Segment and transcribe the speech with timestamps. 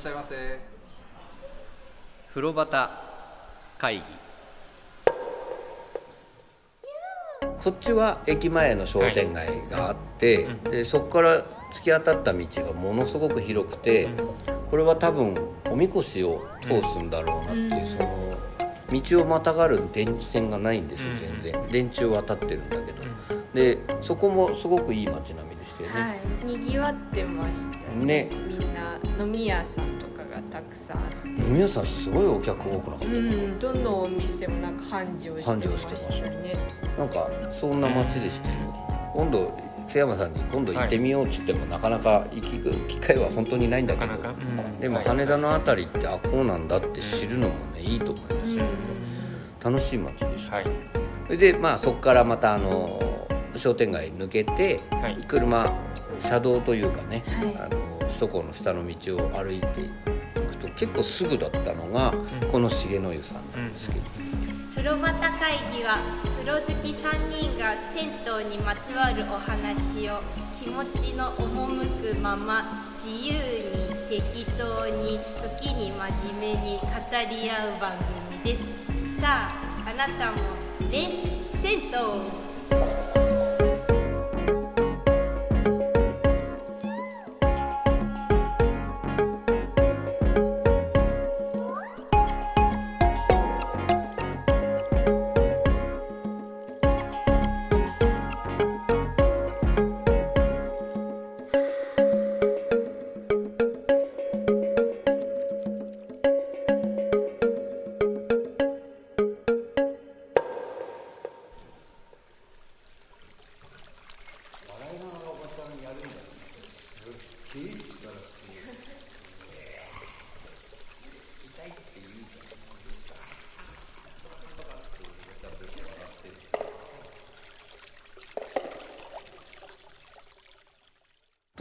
[0.00, 0.58] しゃいませ。
[2.30, 2.88] 風呂端
[3.76, 4.02] 会議。
[7.62, 10.62] こっちは駅前の商店街があって、うん。
[10.64, 11.44] でそこから
[11.74, 14.08] 突き当たった道がものすごく広くて、
[14.70, 15.36] これは多分
[15.70, 17.86] おみこしを通すんだろうなっていう、うん。
[17.86, 18.38] その
[18.90, 21.18] 道をまたがる電池線がないんですようん。
[21.42, 21.68] 全然。
[21.68, 23.04] 電柱渡ってるんだけど、
[23.52, 28.30] でそこもすごくいい街並みでしたよね、はい、にぎわってましたね。
[28.32, 28.69] みんな
[29.18, 31.16] 飲み屋さんとかがたくさんあって。
[31.42, 36.56] 皆さんすごいお客多くなかった、うんどのお店もなんか繁盛してましたね。
[36.98, 38.58] なんかそんな街でしたよ
[39.14, 39.52] 今度
[39.88, 44.06] 津山さんに今度行ってみようっつっても、なかなか行く機会は本当にないんだけど。
[44.06, 44.80] なかなか、うん。
[44.80, 48.64] でもはい羽田の辺りってあこうなんだって知るのもねいいと思いますよ、
[49.64, 50.64] 楽しい街でした、はい。
[51.26, 53.26] それでまあそこからまたあの
[53.56, 55.16] 商店街抜けて、はい。
[55.26, 55.72] 車
[56.20, 59.90] 車道というかね、はあの首都高の下の道を歩いてい
[60.34, 62.12] くと結構すぐだったのが、
[62.42, 62.50] うん。
[62.50, 64.04] この重野湯さんなんですけど、
[64.74, 65.98] 風呂端会議は
[66.38, 68.10] 風呂好き3人が銭
[68.44, 70.20] 湯にまつわるお話を
[70.58, 73.40] 気持ちの赴くまま自由に
[74.08, 75.20] 適当に
[75.58, 76.84] 時に真面目に語
[77.30, 77.92] り合う番
[78.32, 78.78] 組です。
[79.20, 80.38] さああなたも
[80.90, 81.10] ね
[81.62, 82.39] 銭湯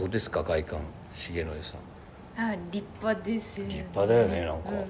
[0.10, 0.80] うですか外観
[1.14, 1.80] 重野湯さん。
[2.42, 4.72] あ立派です立派だよねなんか。
[4.72, 4.84] うん、大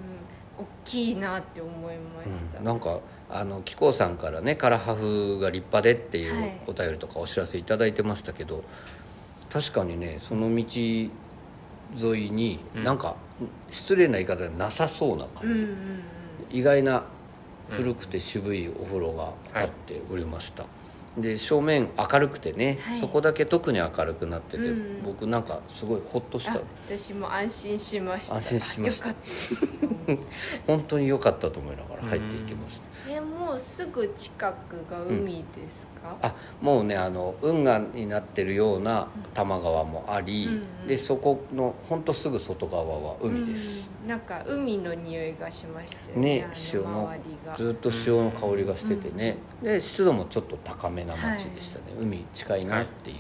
[0.84, 2.66] きいなって思いました、うん。
[2.66, 3.00] なんか
[3.30, 6.60] あの紀行さんからねカラハフが立派でっていうはい。
[6.68, 8.64] お便りとかお知らせいただいてましたけど、
[9.50, 11.10] 確かにねその道沿
[12.28, 12.84] いに、うん。
[12.84, 13.16] なんか
[13.70, 15.76] 失礼な言い方でなさそうなうん感じ、うんうん。
[16.52, 17.04] 意外な
[17.70, 20.66] 古くて渋いお風呂が立っておりました、
[21.22, 23.00] で正面明るくてね、はい。
[23.00, 25.04] そこだけ特に明るくなってて、うん。
[25.04, 26.54] 僕なんかすごいホッとした。
[26.54, 28.36] あ私も安心しました。
[28.36, 29.08] 安心しました。
[29.08, 29.90] よかった。
[30.66, 40.88] 本当に良かったと思いながら入っていきました、えもうすぐ近くが海ですか、あもうねあの運河になってるような多摩川もあり、うんうん。
[40.88, 47.14] でそこのほんとすぐ外側は海です、うんなんか海の匂いがしましたよねあ塩の
[47.58, 53.18] ずっと潮の香りがしててね、で湿度もちょっと高めな街でしたね、海近いなっていう、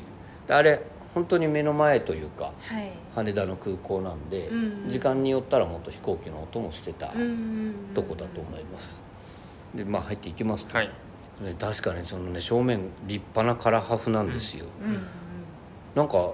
[0.47, 0.81] であれ
[1.13, 2.91] 本当に目の前というかはい。
[3.15, 4.89] 羽田の空港なんで、うんうん。
[4.89, 9.01] 時間によったらもっと飛行機の音もしてたうんうんうんとこだと思います。
[9.73, 10.87] でまあ入っていきますと、はい。
[11.41, 15.07] ね確かにそのね正面立派なカラハフなんですよ、うんうん
[15.95, 16.33] なんか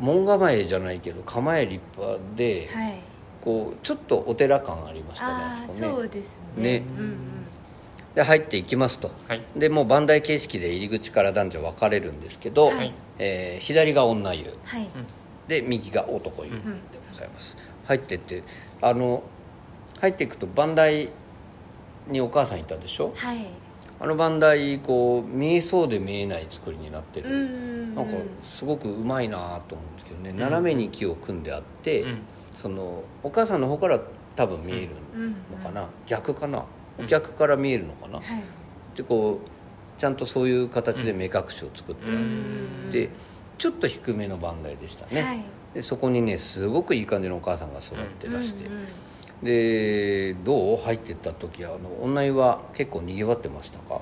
[0.00, 3.00] 門構えじゃないけど構え立派で、はい。
[3.40, 5.78] こうちょっとお寺感ありましたねあああそこね。
[5.78, 6.62] そうですね。
[6.80, 6.84] ね。
[6.98, 7.35] うんうん
[8.16, 9.12] で入っていきますと。
[9.28, 9.42] はい。
[9.54, 12.92] でもう番台形式で入り口から男女分かれるんですけど、はい。
[13.18, 14.88] えー左が女湯はい。
[15.46, 16.62] で右が男湯でうん。
[17.12, 18.42] ございます、入ってって
[18.82, 19.22] あの
[20.00, 21.10] 入っていくと番台
[22.08, 23.12] にお母さんいたでしょ？
[23.14, 23.46] はい。
[24.00, 27.94] あの番台こう見えそうで見えない作りになってる、うんうんうん。
[27.96, 28.12] なんか
[28.42, 32.18] すごくうまいなと思うんですけどね、斜めに木を組んであって、うん。
[32.54, 34.00] そのお母さんの方から
[34.36, 35.30] 多分見えるうん。
[35.30, 36.64] のかな、逆かな？
[36.98, 38.42] うん逆から見えるのかな、はい。
[38.96, 42.90] でこうちゃんとそういう形で目隠しを作ってあうっん。
[42.90, 43.10] て、
[43.58, 45.44] ちょっと低めの番台でしたね、はい。
[45.74, 48.86] でそこにねすごくいい感じのお母さんが座ってらして、うんうん
[49.42, 54.00] でどう入ってった時あの女湯は結構にぎわってましたか？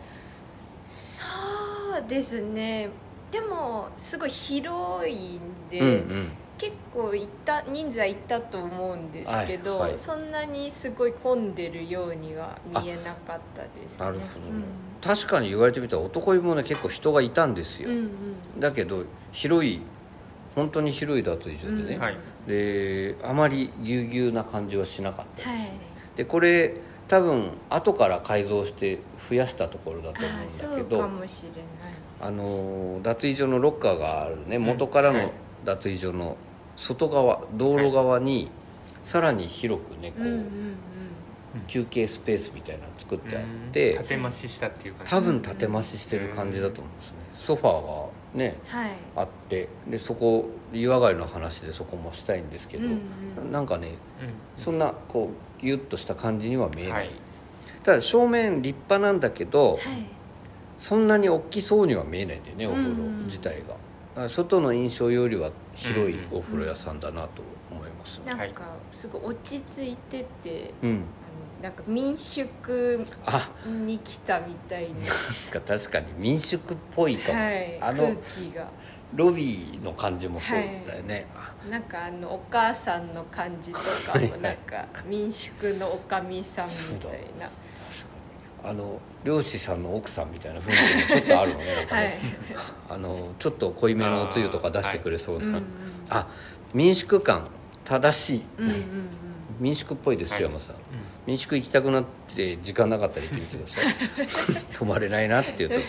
[0.86, 1.24] そ
[1.98, 2.88] うですね
[3.34, 6.30] でもすごい広いんで、うんうん。
[6.56, 9.98] 結構行った人数は行ったと思うんですけど、はいはい。
[9.98, 14.04] そんなにすごい混んでるようには見えなかったですね。
[14.04, 14.24] なるほど
[14.56, 14.64] ね、
[15.02, 18.60] 確かに言われてみたら男湯もね結構人がいたんですよ、うんうん。
[18.60, 19.80] だけど広い
[20.54, 22.00] 本当に広い脱衣所でね、うん。
[22.00, 22.16] はい。
[22.46, 25.70] であまりぎゅうぎゅうな感じはしなかったです、はい。
[26.16, 26.72] でこれ
[27.08, 31.00] 多分後から改造して増やしたところだと思うんだけど。
[31.02, 31.50] かもしれ
[31.84, 31.94] ない
[32.24, 34.58] あの脱衣所のロッカーがあるね。
[34.58, 35.32] 元からのはい。
[35.64, 36.36] 脱衣所の
[36.76, 38.50] 外側道路側に
[39.02, 43.72] さらに広くねこう、休憩スペースみたいなの作ってあっうん。
[43.72, 45.10] て縦増ししたっていう感じ。
[45.10, 47.18] 多分縦増ししてる感じだと思うんですね。
[47.34, 48.90] ソファーがねはい。
[49.16, 53.00] あってでそこ湯上がりの話でそこもしたいんですけど、うん
[53.38, 53.52] うん。
[53.52, 54.62] なんかねうん。
[54.62, 57.10] そんなこうギュッとした感じには見えない、はい。
[57.84, 60.06] ただ正面立派なんだけど、はい
[60.78, 63.24] そんなに大きそうには見えないんだよねお風呂うん。
[63.24, 63.62] 自体
[64.16, 68.20] が、外の印象よりは広いお風呂屋さんだなと思います。
[68.20, 68.62] ねなんか
[68.92, 71.04] すごい落ち着いててうん。
[71.62, 74.98] なんか民宿あに来たみたいな。
[74.98, 75.06] なん
[75.52, 78.14] か確かに民宿っぽいかも、はいあの空
[78.50, 78.68] 気が。
[79.14, 81.26] ロビーの感じもそうだよね、
[81.70, 87.48] なんかあのお母さんの感じとかもなんか民宿のおかみさんみたいな
[88.64, 90.74] あの漁師さんの奥さんみたいな雰囲
[91.06, 92.18] 気もちょっとあるのねなんかはね、
[92.50, 92.56] い。
[92.88, 95.62] あのちょっと濃いめのおつゆとか出してくれそうな、うんうん
[96.10, 96.28] あ
[96.72, 97.46] 民宿感
[97.84, 98.42] 正しい。
[98.58, 98.74] うんうん
[99.60, 100.42] 民宿っぽいですよ、はい。
[100.46, 100.76] 山さん。
[101.26, 103.82] 民宿行きたくなって時間なかったら行ってみてくださ
[104.72, 105.80] い泊まれないなっていう時。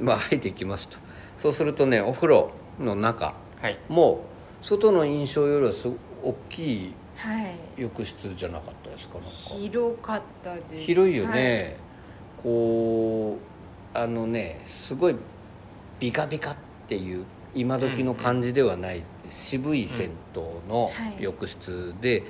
[0.00, 0.98] まあ入っていきますと。
[1.36, 3.78] そうするとねお風呂の中はい。
[3.88, 4.24] も
[4.62, 5.96] 外の印象よりはすご
[6.30, 7.54] 大きいはい。
[7.76, 9.30] 浴室じゃなかったですかなんか。
[9.60, 10.84] 広かったです。
[10.86, 11.76] 広いよね、
[12.42, 13.38] こ
[13.94, 15.16] うあのねすごい
[16.00, 16.56] ビカビカっ
[16.88, 17.24] ていう
[17.54, 21.22] 今時の感じではない、渋い銭湯のはい。
[21.22, 22.24] 浴室で、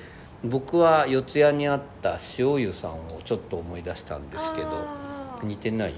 [0.45, 4.69] 僕は四谷にあった塩湯さんをちょっと思い出したんですけど
[5.45, 5.95] 似てない？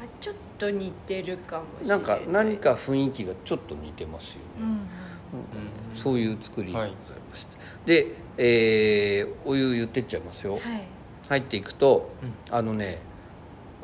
[0.00, 4.78] あちょっと似てるかもしれななんいか何か雰囲気がちょっと似てますよね、うん
[5.96, 7.46] そういう作りでございまし
[7.84, 10.62] て、で、えーお湯言ってっちゃいますよ、はい。
[11.28, 12.32] 入っていくと、うん。
[12.54, 13.00] あのね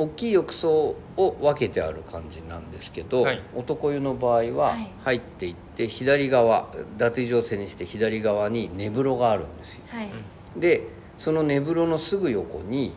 [0.03, 3.43] 大きい浴槽を分けてある感じなんですけど、はい。
[3.55, 4.91] 男湯の場合ははい。
[5.05, 6.69] 入っていって左側
[6.99, 9.83] 脱衣状線にして左側に寝風呂があるんですよ。
[9.89, 10.11] はい。
[10.57, 10.89] で
[11.19, 12.93] その寝風呂のすぐ横に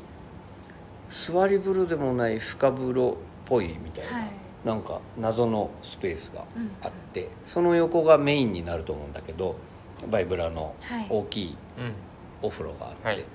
[1.10, 3.16] 座り風呂でもない深風呂っ
[3.46, 4.32] ぽいみたいな、はい。
[4.66, 6.72] なんか謎のスペースがうん。
[6.82, 9.56] あって、その横がメインになると思うんだけど
[10.10, 11.08] バイブラのはい。
[11.10, 11.94] 大きいうん。
[12.42, 13.26] お風呂があって、はい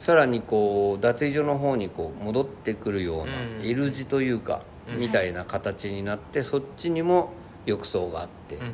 [0.00, 3.66] さらにこう脱衣所の方にこう戻ってくるようなうん。
[3.66, 4.98] L 字というか、うん。
[4.98, 7.34] みたいな形になってそっちにも
[7.66, 8.72] 浴槽があって、うん。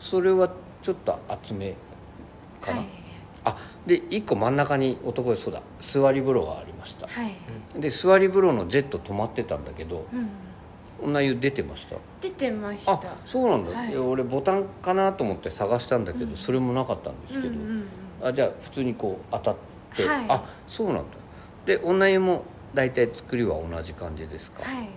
[0.00, 0.50] それは
[0.82, 1.76] ちょっと厚め
[2.60, 2.86] かな、はい。
[3.44, 3.56] あ
[3.86, 7.06] で1個真ん中に男湯そうだ座り風呂がありました。
[7.06, 7.36] はい。
[7.80, 10.28] で座り風呂のジェット止まってたんだけどうん。
[11.04, 11.94] 女湯出てました？
[12.20, 12.94] 出てました。
[12.94, 13.92] あそうなんだ、はい。
[13.92, 16.36] いや俺ボタンかなと思って探したんだけど、うん。
[16.36, 17.86] それもなかったんですけど、うんうん
[18.22, 18.26] うん。
[18.26, 20.26] あじゃあ普通にこう当たって、はい。
[20.28, 21.02] あそうなんだ。
[21.66, 22.42] で女湯も
[22.74, 24.88] 大体作りは同じ感じですか、はい。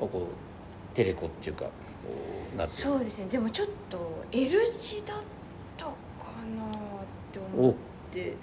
[0.00, 1.70] こうテレコっていうかこ
[2.54, 2.88] うなってる。
[2.90, 3.26] そうですね。
[3.26, 5.18] でもちょっと L 字だっ
[5.78, 5.92] たか
[6.56, 6.74] なっ
[7.32, 7.74] て思っ
[8.10, 8.36] て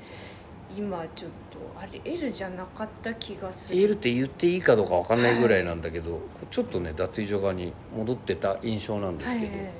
[0.75, 3.81] 今ちょっとあれ L じゃなかった気がする。
[3.81, 9.73] L って言っていいかどうかわかんないぐらいなんだけど、ちょっとね脱衣所側に戻ってた印象なんですけど、はいはいはい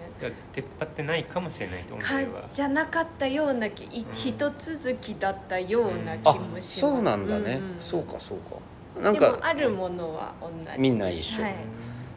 [0.54, 2.06] 出っ張ってないかもしれないと思う
[2.54, 4.06] じゃなかったような気いん。
[4.12, 6.80] 一続きだったような気あもします。
[6.80, 7.80] そうなんだね、んん。
[7.80, 8.56] そうかそうか。
[9.02, 11.56] なんでかもあるものは同じみんな一緒はい、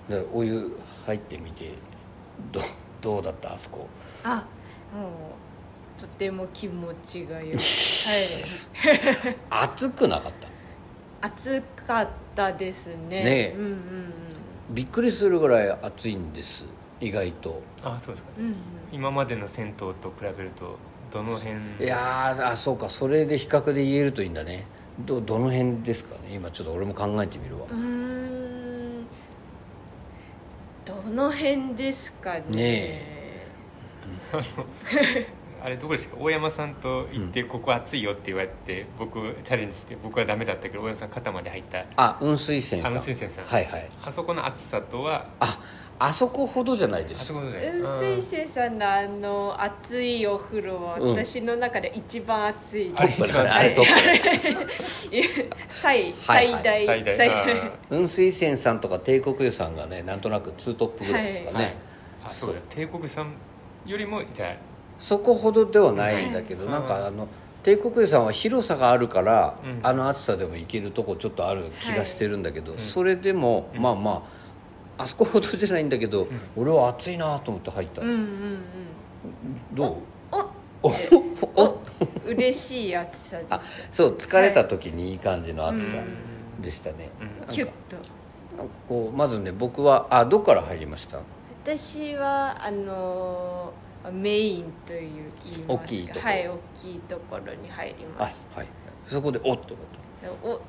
[0.08, 1.70] でお湯入ってみて
[2.52, 2.60] ど
[3.00, 3.86] どうだったあそこ？
[4.24, 4.44] あ
[4.94, 5.08] も
[5.98, 7.58] うとても気持ちがよいはい。
[9.50, 10.32] 暑くなかっ
[11.20, 11.29] た？
[11.29, 13.24] 暑かったですね。
[13.24, 13.55] ねえ。
[13.56, 13.74] うんうん
[14.70, 16.64] びっくりするぐらい暑いんです
[17.01, 17.63] 意外と。
[17.82, 18.31] あそうですか。
[18.39, 18.55] うんうん。
[18.93, 20.79] 今までの銭湯と比べると
[21.10, 21.55] どの辺？
[21.81, 22.89] いやーあそうか。
[22.89, 24.67] それで比較で言えるといいんだね。
[25.01, 26.34] どどの辺ですかね？
[26.34, 27.67] 今ちょっと俺も考えてみるわ。
[27.70, 29.05] うーん。
[30.84, 32.41] どの辺ですかね？
[32.51, 33.15] ね
[35.65, 36.17] あれどこですか？
[36.20, 41.86] 大山さんと行ってここ暑いよって言われて、僕チャレンジして僕はダメだったけど大山さん肩まで入った。
[41.96, 42.91] あ雲水泉さん。
[42.91, 43.46] あ雲水泉さん。
[43.46, 43.91] はいはい。
[44.05, 45.58] あそこの暑さとはあ
[45.98, 47.22] あそこほどじゃないです。
[47.22, 47.70] あそこじゃない。
[47.81, 51.10] 雲水泉さんのあの熱いお風呂はうん。
[51.13, 53.91] 私の中で一番熱い、あれ一番あれトップ
[55.69, 57.05] 最 はい最大、
[57.89, 58.81] 雲水泉さん。
[58.81, 59.77] とか帝国湯さん。
[59.77, 60.20] がねなん。
[60.20, 61.74] となくツートップぐらいですかね、ーはい
[62.27, 63.32] あそうだ帝国さん。
[63.86, 64.56] よりもじゃ
[64.98, 66.32] そこほどではないん。
[66.32, 66.84] だけど、はいなん。
[66.84, 67.29] かあの
[67.63, 68.24] 帝国湯さん。
[68.24, 69.81] は広さがあるから、うん。
[69.82, 72.43] あの暑さでも行けるとこちょっとある気がしてるん。
[72.43, 72.79] だけど、ん。
[72.79, 73.82] それでも、うん。
[73.82, 74.44] まあまあ
[74.98, 78.60] あそこほどじゃないんだけど、俺は暑いなと思って入った、うんうんうん。
[79.72, 80.36] どう？
[80.82, 80.93] おお
[81.65, 81.82] お
[82.27, 83.55] 嬉しい暑さです。
[83.55, 83.60] あ
[83.91, 87.41] そう疲れた時にいい感じの暑さうんでしたね、うん。
[87.41, 87.48] なん。
[87.48, 87.96] かキュッと。
[88.89, 91.19] こうまずね僕はあどっから入りました？
[91.65, 95.72] 私はあのーメインという言いますか。
[95.74, 96.24] 大きいところ。
[96.27, 98.58] はい大きいところに入りあました。
[98.58, 98.69] はい。
[99.08, 99.86] そこでおっと思っ
[100.44, 100.60] お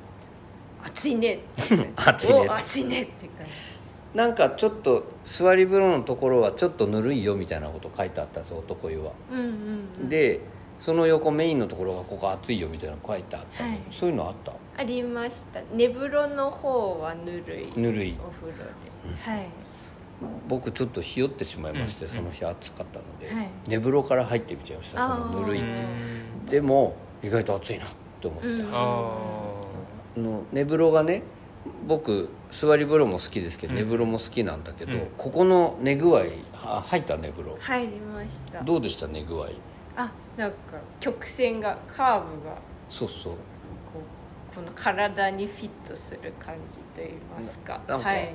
[0.84, 1.40] 暑いね
[1.96, 2.46] 暑 いね。
[2.48, 3.44] お暑いねって感じ。
[3.44, 3.48] た
[4.16, 9.44] なんかちょっと座り風呂のところはちょっとぬるいよみたいなこと書いてあったんです男湯は、うんうん
[10.00, 10.08] うん。
[10.08, 10.40] で
[10.78, 13.62] その横メインのところがここ暑いよみたいなの書いてあった。
[13.64, 13.80] の、はい。
[13.90, 14.52] そういうのあった？
[14.78, 15.60] ありました。
[15.74, 17.80] 寝風呂の方はぬるい。
[17.80, 18.18] ぬるい。
[18.18, 18.64] お風呂で、
[19.20, 19.46] はい。
[20.48, 22.10] 僕ちょっとひよってしまいまして、うん。
[22.10, 23.48] その日暑かったので、はい。
[23.68, 26.42] 寝風呂から入ってみちゃいましたそのぬるいってう。
[26.42, 27.88] んでも意外と暑いなっ
[28.20, 28.70] て思って、うん。
[28.72, 28.72] あ
[30.16, 31.22] あの寝風呂がね
[31.86, 33.78] 僕座り風呂も好きですけど、うん。
[33.78, 35.06] 寝風呂も好きなんだけど、うん。
[35.18, 37.56] ここの寝具合は入った寝風呂？
[37.60, 38.62] 入りました。
[38.62, 39.48] どうでした寝具合？
[39.96, 40.56] あなんか
[41.00, 42.56] 曲線がカーブが
[42.88, 43.34] そうそう。
[44.54, 47.08] この体にフィットする感じといい
[47.38, 47.80] ますか。
[47.86, 48.34] ななんかはい。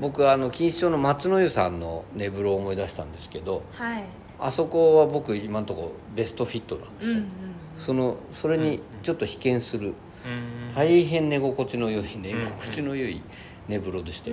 [0.00, 4.04] 僕あの錦糸町の松の湯さんの寝風呂を思い出したんですけどはい。
[4.38, 7.30] あそこは僕今のところベストフィットなんですよ、うんうん
[7.76, 9.94] そのそれにちょっと被験する、うん
[10.74, 13.22] 大変寝心地の良い寝心地の良い
[13.68, 14.32] 寝風呂でして、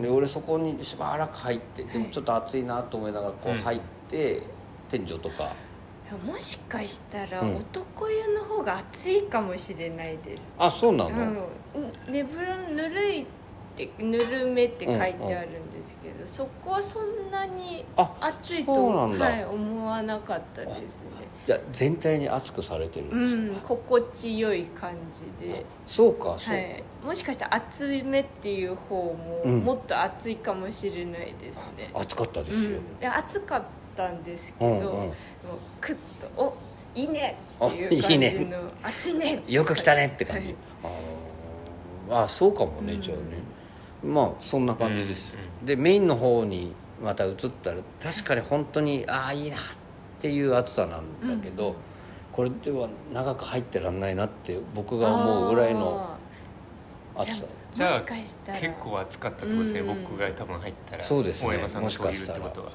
[0.00, 3.58] で俺そこにしばらく入ってでもちょっと暑いなと思いながらこううん。
[3.58, 4.42] 入って、
[4.90, 5.52] 天井とか。
[6.24, 7.56] もしかしたらうん。
[7.56, 13.26] 男湯の方が暑いかもしれないです、あそうなの、うん、寝風呂ぬるい
[13.74, 15.04] ってぬるめって書いて
[15.34, 21.06] あるんですけど、そこはそんなにあ暑いとはい、思わなかったですね。
[21.44, 29.58] じゃあ全体に熱くされてるうんですか、ん心地よい感じで、そうかそう、はい、もしかしたら暑めっていう方もうん。
[29.58, 33.02] もっと暑いかもしれないですね、暑かったですよ、うん。
[33.02, 33.62] いや暑かっ
[33.96, 34.84] たんですけど、うんうん。
[34.86, 35.10] もう
[35.80, 36.54] クッと「お
[36.94, 38.30] いいね!」っていう感おいいね。
[38.30, 40.56] じの「暑いね!」よく来たねって感じ、はい。
[40.84, 42.22] あー。
[42.24, 43.00] あそうかもね、うん。
[43.00, 43.24] じゃあね
[44.04, 49.60] まあそんな感じです、うんでメインの方にまた移ったら確かに本当にああいいなっ
[50.20, 51.74] ていう暑さなんだけど、うん
[52.34, 56.16] これでは長く入ってらんないなって僕が思うぐらいの
[57.14, 57.44] あ暑さ。
[57.44, 57.76] ー。
[57.76, 58.58] じゃあもしかしたら。
[58.58, 61.04] 結構暑かったってことですね、うん僕が多分入ったら。
[61.04, 62.72] そうですね大山さんがそういるってことは。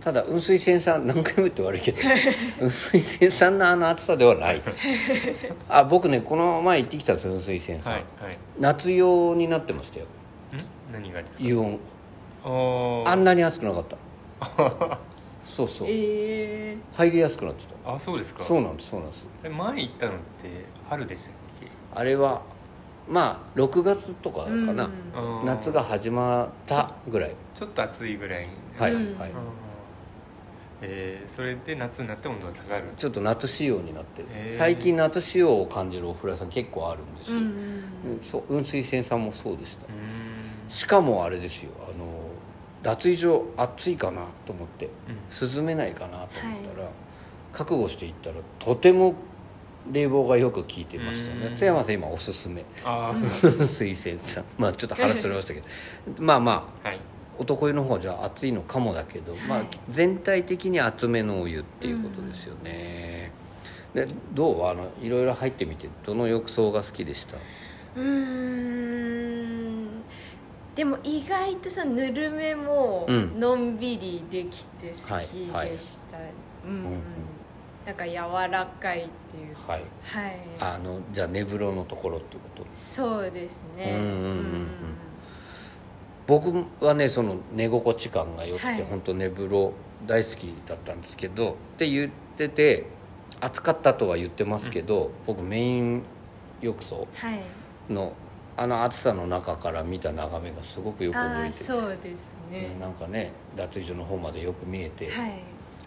[0.00, 1.98] ただ雲水泉さん何回も言って悪いけど
[2.60, 4.88] 雲水泉さんのあの暑さではないです。
[5.68, 8.38] あ僕ねこの前行ってきたんですよ雲水泉さん、はいはい。
[8.58, 10.06] 夏用になってましたよ。
[10.06, 10.08] ん
[10.92, 11.44] 何がですか？
[11.44, 11.80] 油温
[13.06, 13.96] あんなに暑くなかった。
[15.44, 15.88] そうそう。
[15.90, 17.94] え入りやすくなってた。
[17.94, 18.42] あそうですか？
[18.42, 19.26] そうなんですそうなんです。
[19.44, 21.68] え前行ったのって春でしたっけ？
[21.94, 22.42] あれは
[23.08, 27.36] まあ6月とかかーな、あー夏が始まったぐらい。
[27.54, 29.30] ちょっと暑いぐらいにはい、うんはい。
[29.30, 29.36] うん。
[30.82, 34.56] えーそれで夏になって温度が下がるちょっと夏仕様になってる、へー。
[34.56, 38.20] 最近夏仕様を感じるお風呂屋さん結構あるんですよ、うんうんうん。
[38.22, 39.86] そう雲水泉さんもそうでした。
[39.86, 39.94] うーん
[40.74, 41.70] しかもあれですよ。
[41.88, 42.06] あの
[42.82, 44.86] 脱衣所暑いかなと思って。
[44.86, 44.88] う
[45.46, 45.56] ん。
[45.56, 46.26] 涼めないかなと思っ
[46.74, 46.88] たら、
[47.52, 49.14] 覚悟していったらとても
[49.92, 51.46] 冷房がよく効いてましたね。
[51.46, 51.56] うん。
[51.56, 52.64] 津山さん今おすすめ。
[52.84, 53.14] ああ
[53.66, 54.44] 水泉さん。
[54.58, 55.66] まあちょっと話それましたけど。
[56.18, 56.98] まあまあはい。
[57.36, 63.32] 男湯の方じゃ暑いのかもだけど、まあ全体的に厚めのお湯っていうことですよね、
[63.92, 64.66] でどう？
[64.68, 67.36] あのいろいろ入ってみてどの浴槽が好きでした？
[67.96, 69.43] うーん
[70.74, 73.38] でも意外とさぬるめもうん。
[73.38, 75.70] のんびりできて好きでした、はいはい。
[76.66, 76.76] うんうん。
[76.76, 77.00] うんうん。
[77.86, 78.14] なんか柔
[78.50, 79.72] らかいっていうか。
[79.72, 79.82] はい。
[80.02, 80.38] はい。
[80.58, 82.64] あのじゃあ寝風呂のところってこと？
[82.76, 83.92] そうですね。
[83.98, 84.66] うんうんうんうん。
[86.26, 88.82] 僕はねその寝心地感が良くて、はい。
[88.82, 89.74] 本当寝風呂
[90.06, 92.86] 大好きだったんですけどって言ってて
[93.40, 96.02] 暑かったとは言ってますけど、僕メイン
[96.62, 97.40] 浴槽はい。
[97.92, 98.14] の
[98.56, 101.64] あの暑さの中から見た眺めがすごくよくああ覚えてる。
[101.64, 102.70] そうですね。
[102.74, 105.32] うんなんかね脱衣所の方までよく見えて、はい。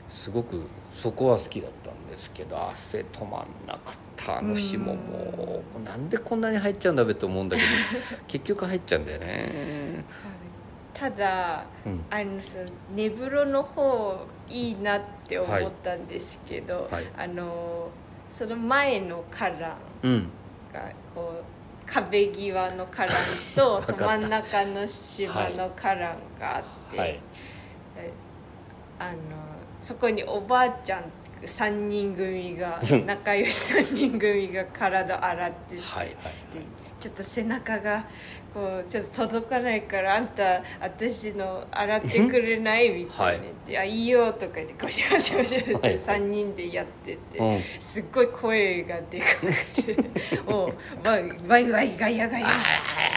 [0.10, 0.62] すごく
[0.96, 7.70] そこは好きだったんですけど汗止まんなかったあの日ももうなんでこんなに入っちゃうんだべと思うんだけど
[8.28, 10.04] 結局入っちゃうんだよね。
[10.94, 12.06] ただうん。
[12.10, 17.08] あのその寝風呂の方いいなって思ったんですけど、はい。
[17.18, 17.90] あの
[18.32, 20.30] その前の花壇うん
[20.74, 20.82] が
[21.14, 21.44] こう
[21.88, 23.18] 壁際の花壇
[23.56, 23.94] と わかった。
[23.96, 27.20] その真ん中の島の花壇があって、はい。
[27.98, 28.12] え
[29.00, 29.18] あの
[29.80, 31.04] そこにおばあちゃん
[31.44, 38.06] 3人組が 仲良し3人組が体洗ってて、はいはいでちょっと背中が
[38.54, 45.94] こうちょっと届かないからあんた私の洗ってくれないみたいに言って「あいいよ」とか言ってゴシゴシゴシってはい。
[45.96, 47.62] 3人でやってて、うん。
[47.80, 52.50] すっごい声がでかくて もうワイワイガヤガヤー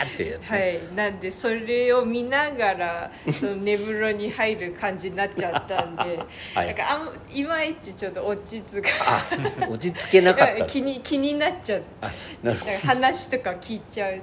[0.05, 6.03] っていうやつはね、い、なんでそれを見ながらその寝風呂に入る感じになっちゃったんで、
[6.55, 6.67] はい。
[6.69, 10.67] なんかあんいまいちちょっと落ち着かあ落ち着けなかった。
[10.67, 12.11] 気に気になっちゃうあ
[12.43, 12.73] なるほど。
[12.73, 14.21] なんか話とか聞いちゃう。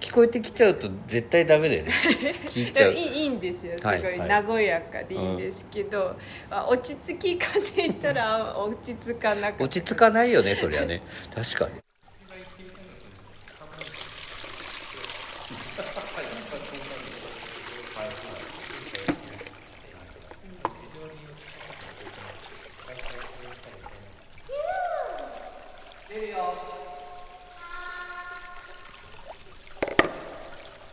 [0.00, 1.92] 聞こえてきちゃうと絶対ダメだよね。
[2.48, 2.92] 聞いちゃう。
[2.92, 3.76] いいんですよ。
[3.76, 4.16] すごはいはい。
[4.16, 6.16] い和やかでいいんですけど、
[6.50, 11.02] まあ、落ち着きかって言ったら落ち着かなかった落ち着かないよねそりゃね。
[11.34, 11.81] 確かに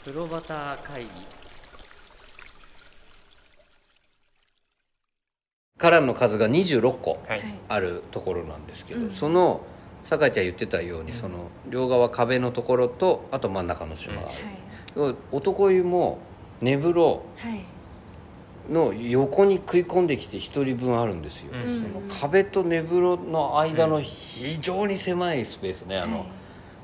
[0.09, 1.09] プロバター会議。
[5.77, 9.11] カランの数が26個はい、あるところなんですけど、うん。
[9.11, 9.61] その
[10.03, 14.15] 酒井ちゃん言ってたように、その両側壁のところとあと真ん中の島。
[14.15, 16.17] がある、男湯も
[16.59, 17.51] 寝風呂はい。
[17.51, 17.65] はい
[18.69, 21.75] の横に食い込んできて1人分あるんですよ、うん。
[21.75, 26.27] その壁と寝風呂の間の非常に狭いスペースね、あのはい。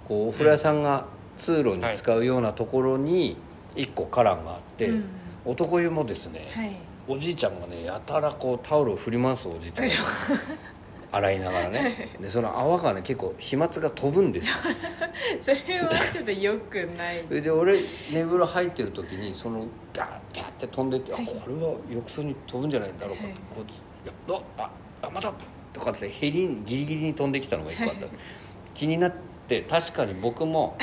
[0.08, 1.05] こうお風呂屋さんが
[1.38, 3.38] 通路に使うようなところに
[3.75, 5.06] 1個花壇があって、うん。
[5.46, 6.75] 男湯もですね、はい。
[7.08, 9.94] おじいちゃんがねやたらこうタオルを振り回すおじいちゃんが
[11.18, 14.56] 洗いながらねでその泡がね結構飛沫が飛ぶんですよ。
[15.39, 17.24] それはちょっと良くない。
[17.27, 23.36] そ れで俺寝風呂入ってる時にそのビャービャーって飛んでって、あこれは浴槽に飛ぶんじゃないだろうかと、はい。
[23.36, 24.70] こういやあ
[25.04, 25.32] あまた
[25.72, 28.08] とかってヘリにギリギリに飛んできたのが一個あった。
[28.74, 30.78] 気になって確かに僕も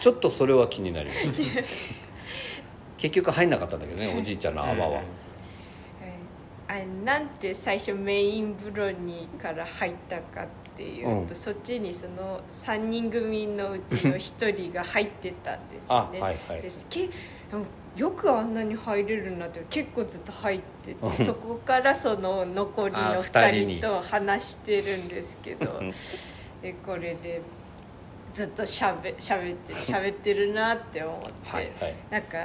[0.00, 2.10] ちょっとそれは気になりました
[2.98, 5.04] 結局入んなかったんだけどねおじいちゃんの泡は、はい。
[6.68, 6.74] あ
[7.04, 11.28] なんて最初メイン風呂にから入ったかっていうと、うん。
[11.34, 15.86] そっちにその3人組のうちの1人が入ってたんですね。
[15.88, 16.62] あはいはい。
[16.62, 16.86] です。
[16.88, 17.08] け
[17.96, 21.10] よくあんなに入れるなって結構ずっと入ってうん。
[21.10, 23.80] てそこからその残りあの二人に。
[23.80, 25.80] 2人と話してるんですけど。
[26.62, 27.40] でこれで
[28.32, 31.30] ずっとしゃべしゃべって 喋ってるなって思って。
[31.44, 31.94] はいはい。
[32.10, 32.38] なんか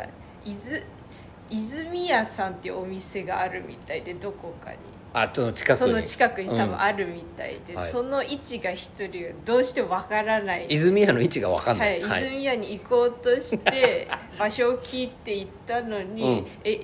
[0.44, 0.84] 伊豆
[1.50, 4.78] 泉屋さんっていうお店があるみたいでどこかに。
[5.14, 5.78] あその近くに。
[5.78, 7.80] その近くに多分あるみたいで、うん。
[7.80, 7.90] はい。
[7.90, 10.66] その位置が一人どうしてもわからない。
[10.70, 16.48] 泉屋の位置が分かんな、はいい、泉屋に行こうとして 場所を聞いて行ったのに、うん。
[16.64, 16.82] え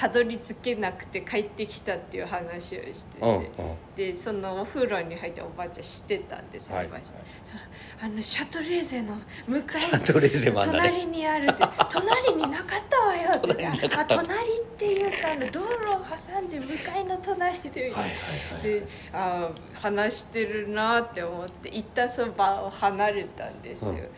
[0.00, 3.44] たどり着けなくて帰ってきたっていう話をしてて、うんうん。
[3.94, 7.04] でそのお風呂に入っておばあちゃん知ってたんですよ、はい場所。
[7.44, 7.60] その
[8.00, 14.00] あのシャトレーゼの向かい隣にあるって 隣になかったわよって隣った。
[14.00, 24.08] あ隣っていうかあの道路を挟んで向かいの隣でみたいな、はいはいはいであー話してるなって思って一旦その場を離れたんですよ、うんうん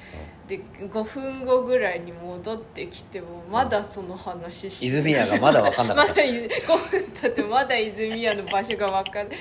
[0.53, 4.99] で5分後ぐらいに戻ってきてもまだその話してる。
[4.99, 6.13] 泉屋がまだ分かんなかった。
[6.13, 9.39] まだ5分経ってまだ泉屋の場所が分かんない。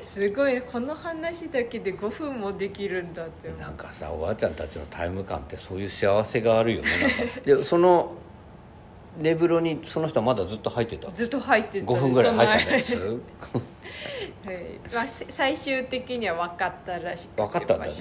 [0.00, 3.48] すごいこの話だけで5分もできるんだって。
[3.48, 7.40] 思うなんかさおばあちゃんたちのタイム感ってそういう幸せがあるよねなんか。
[7.46, 8.14] でその
[9.18, 11.08] 寝風呂にその人はまだずっと入ってた。
[11.12, 11.86] ずっと入ってた。
[11.86, 12.98] 5分ぐらい入ってたんです
[14.44, 14.94] はい。
[14.94, 17.92] まあ、せ最終的には分かったらしくて分かったんだね。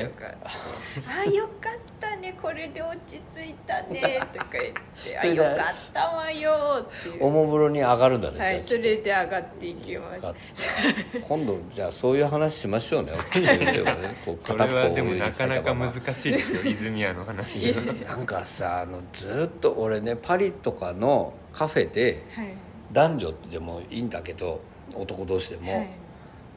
[1.08, 7.26] あよかったねこれで落ち着いたね」 とか言って「あよかったわよ」っていう。
[7.26, 10.36] おもむろに上がるんだね、はいそれで上がっていきまし分かたっ
[11.22, 13.12] た今度じゃあそういう話しましょうね。
[14.26, 17.74] こうそれはでもなかなか難しいですよ泉屋の話。
[18.06, 22.48] なんかさあのずっと俺ねパリとかのカフェではい。
[22.92, 24.60] 男女でもいいんだけど
[24.94, 25.88] 男同士でも、はい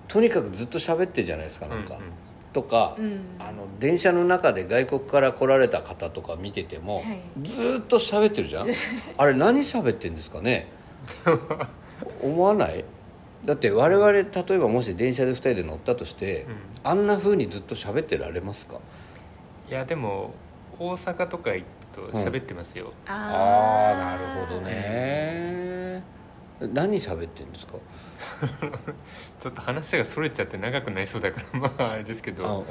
[0.08, 2.10] とにかくずっと喋ってるじゃないですかなんか、うんうん。
[2.52, 3.20] とか、うん。
[3.38, 7.20] あの電車の中で外国から来られた方とか見てても、はい。
[7.42, 8.68] ずーっと喋ってるじゃん。
[9.16, 10.68] あれ何喋ってんですかね？
[12.22, 12.84] 思わない？
[13.44, 16.54] だって我々例えばもし電車で2人で乗ったとして、うん。
[16.90, 18.78] あんな風にずっと喋ってられますか？
[19.68, 20.32] いやでも
[20.78, 25.53] 大阪とか行くと喋ってますよ、ああなるほどね
[26.72, 27.74] 何喋ってんですか？
[29.38, 32.64] ちょっと話がそれちゃって長くなりそうだから まああれですけうんど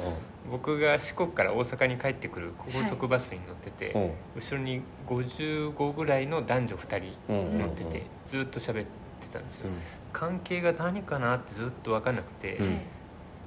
[0.50, 8.86] 僕が四国から大阪に帰ってくる高速バスに乗ってて、うん後ろに55ぐらいの男女2うん人乗ってて、うんうんずっと喋っ
[9.20, 9.76] てたんですよ、うん。
[10.12, 12.80] 関係が何かなってずっと分かんなくて、うん。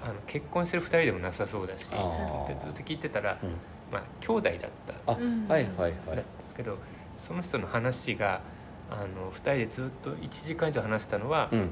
[0.04, 3.50] あの結婚してる2人でもなさそうだしずっと聞いてたら、うん。
[3.92, 4.72] まあ兄弟だっ
[5.06, 5.48] たん。
[5.48, 6.16] はいはいんはい。
[6.18, 6.78] ですけど
[7.18, 8.42] その人の話が
[8.90, 11.72] あの2人でずっと1時間以上話したのは、うん。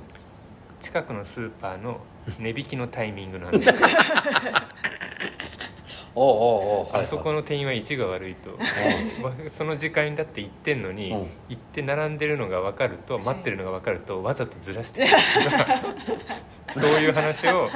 [0.80, 2.02] 近くのスーパーの
[2.40, 3.66] 値引きのタイミングなんで。
[6.18, 7.02] おうおうおうはいはい。
[7.02, 8.52] あそこの店員は意地が悪いと。
[8.52, 11.28] わその時間にだって行ってんのに、うん。
[11.50, 15.10] 行って並んでるのが分かると待ってるのが分かるとわざとずらしてる。
[16.72, 17.70] そういう話を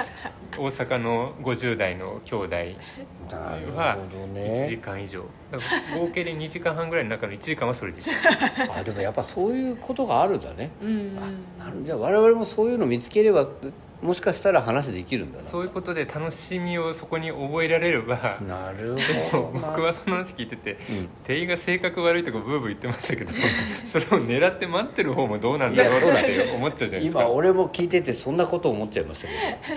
[0.58, 2.56] 大阪の50代の兄弟
[3.38, 5.24] なるはほど1時ね間以上。
[5.52, 5.64] だか
[5.94, 8.10] ら合計で2時間半ぐらいの中の1時間はそれです
[8.78, 10.70] あでもやっぱそういうことがあるんだね。
[10.82, 11.18] うん。
[11.60, 13.48] あなるじゃあ我々もそういうの見つければ
[14.02, 15.44] もしかしたら話できるんだな。
[15.44, 18.96] そういうことで楽しみをそこに覚えられればなる
[19.32, 19.68] ほどな。
[19.68, 21.10] 僕はその話聞いててうん。
[21.26, 23.32] 店員が性格悪いとかブーブー言ってましたけど
[23.86, 27.22] それを狙って待ってる方もどうなんだろうって思っちゃうじゃないですか。
[27.24, 29.34] 今俺も聞いててそんなこと思っちゃいましたけ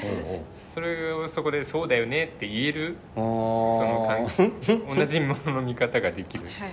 [0.07, 0.41] ど、 うんうん
[0.73, 6.45] それをそこで「そうだよね」って言えるあそのー感同じものの見方ができる。
[6.49, 6.65] 人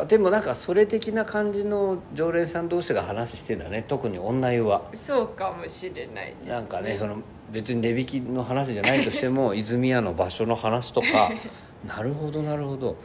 [0.00, 0.06] はい。
[0.06, 3.84] でもなんかそれ的な感じの常連さん同士が話してんだね。
[3.88, 4.82] 特に女湯は。
[4.92, 11.30] そうかもしれないです、なんかねその別に値引きの話じゃないとしても 泉屋の場所の話とか。
[11.86, 12.96] なるほどなるほど。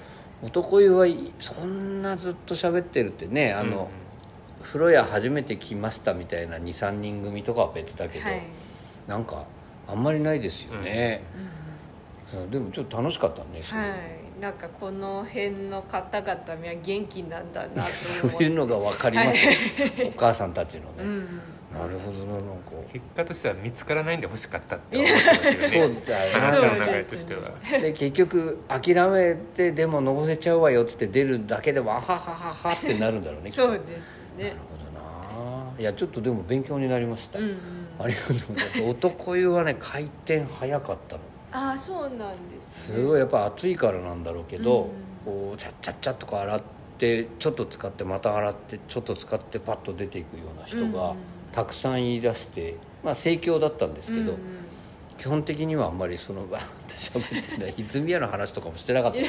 [0.44, 3.90] 男湯はいそんなずっと喋ってるってねあの、
[4.62, 8.42] 風呂屋初めて来ましたみたいな23人組とかは別だけど、はい、
[9.08, 9.46] なんか
[9.88, 11.24] あんまりないですよね、
[12.26, 14.42] そうでもちょっと楽しかったねはい。
[14.42, 16.46] なんかこの辺の方々は
[16.84, 19.40] 元気なんだな そういうのが分かります、
[20.06, 21.42] お母さんたちのね、うん。
[21.74, 22.72] なるほどななんか。
[22.92, 26.42] 結果としては見つからないんで欲しかったって思ってます そうよねだよね。
[26.42, 27.52] 話の流れとしては。
[27.82, 33.82] で結局諦めてでものぼせちゃうわよっつって出るだけでもあははははってなるんだろうねそうです
[34.38, 35.72] なねるほどな。
[35.80, 37.58] いやちょっとでも勉強になりました、うんうん
[38.00, 38.82] ありがとうございます。
[38.84, 41.22] 男湯はね回転早かったの。
[41.52, 44.92] ああそうなんです、ね、すごいやっぱ暑いからなんだろうけど、
[45.26, 45.34] うん。
[45.34, 46.64] こうチャッチャッチャッとか洗っ
[46.98, 51.18] てちょっと使ってまた洗ってちょっと使ってパッと出ていくような人がうん。
[51.52, 54.36] たくさんいらしてまあ盛況だったんですけど、うんうん
[55.18, 59.26] 基本的にはあんまりそのわーって喋ってない泉屋の話とかもしてなかったの。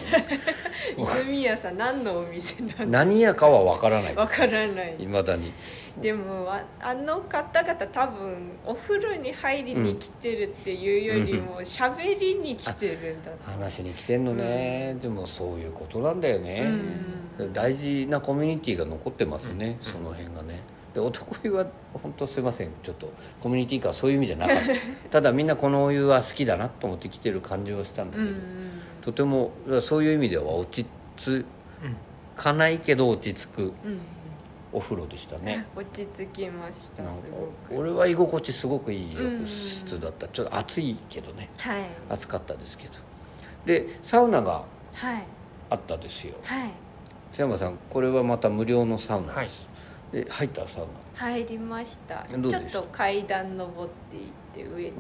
[1.23, 2.87] 泉屋さん何のお店なんだ？
[2.87, 4.97] 何屋かは分からないわからない。
[4.99, 5.53] いまだに。
[6.01, 16.71] でもああの方々多分お風呂に入りに来てるっていうよりも喋りに来てるんだ話に来てんのね、でもそういうことなんだよね、
[17.39, 17.53] うん。
[17.53, 20.61] 大事なコミュニティが残ってますね、うんその辺がね
[20.99, 22.71] で男湯は本当すいません。
[22.83, 24.63] ちょっとコミュニティかそういう意味じゃなかった。
[25.11, 28.31] ただみんなこのお湯は好きだなと思って来てる感じはしたんだけど、
[29.03, 31.47] とてもそういう意味では落ち着
[32.37, 34.01] かないけど落ち着くうん
[34.71, 35.67] お風呂でしたね。
[35.77, 37.81] 落ち着きましたなんかすごく。
[37.81, 41.49] 俺は居心地すごくいいうん浴室だったちょっと暑いけどね。
[41.57, 41.83] はい。
[42.11, 42.95] 暑かったですけど。
[43.65, 45.23] でサウナがはい。
[45.71, 46.35] あったですよ。
[46.43, 46.71] はい。
[47.33, 49.68] 瀬山さんこれはまた無料のサウナです、
[50.13, 50.67] で入った？
[50.67, 50.91] サウナ。
[51.21, 52.27] 入りました。
[52.29, 54.21] ちょっと階段登ってい
[54.65, 54.93] って上に。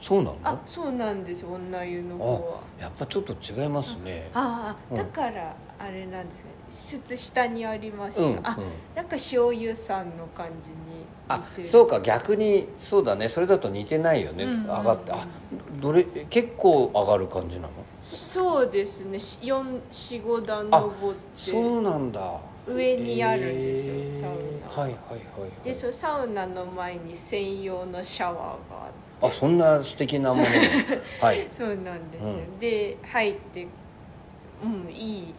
[0.00, 0.36] そうなの？
[0.44, 2.60] あそうなんです女湯の方は。
[2.78, 4.30] やっぱちょっと違いますね。
[4.34, 4.96] ああうん。
[4.98, 6.44] だからあれなんですね。
[6.68, 8.58] 出下にありました、うん、うん、あ
[8.94, 10.76] なんか醤油さんの感じに
[11.28, 12.00] あそうか。
[12.00, 13.28] 逆にそうだね。
[13.28, 15.12] それだと似てないよね、うん上がって。
[15.12, 15.26] あ
[15.80, 17.70] どれ結構上がる感じなの？
[18.00, 19.16] そうですね。
[19.16, 21.18] 45段登って。
[21.36, 24.20] そうなんだ上にあるんですよへー。
[24.20, 24.82] サウナ。
[24.82, 25.64] はいはいはいはい。
[25.64, 29.26] でそのサウナの前に専用のシャワーがあって。
[29.26, 30.42] あそんな素敵なもの。
[31.20, 31.48] はい。
[31.52, 32.58] そうなんですよ、うん。
[32.58, 33.66] で入って
[34.62, 35.34] うんいい。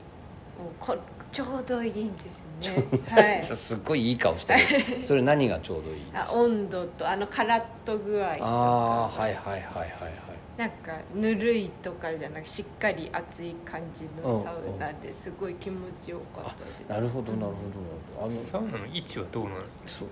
[0.80, 0.96] こ
[1.36, 2.86] ちょうどいいんですね。
[3.10, 3.44] はい。
[3.44, 4.60] すっごいいい顔してる。
[5.04, 10.14] それ何がちょうどいいあ温度とあのカラッと具合ああはいはいはいはいはい
[10.58, 16.80] なんかぬるいとかじゃなくしっかり熱い感じのサウナですごい気持ちよかったです。
[16.88, 19.54] なるほどなるほどあのサウナの位置はどうなん
[19.86, 20.08] そう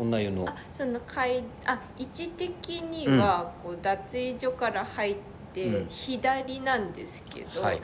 [0.00, 0.48] 女湯の。
[0.48, 5.14] あその階あ位置的にはこう脱衣所から入っ
[5.54, 5.88] てうん。
[5.88, 7.80] 左なんですけど、はい